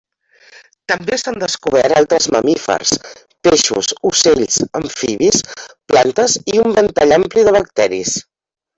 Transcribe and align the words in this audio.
També 0.91 1.19
s’han 1.23 1.35
descobert 1.43 1.97
altres 1.99 2.25
mamífers, 2.37 2.95
peixos, 3.49 3.91
ocells, 4.13 4.59
amfibis, 4.83 5.45
plantes 5.93 6.41
i 6.57 6.61
un 6.67 6.79
ventall 6.83 7.19
ampli 7.23 7.49
de 7.51 7.59
bacteris. 7.63 8.21